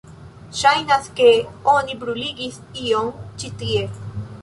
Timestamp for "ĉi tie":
3.41-3.89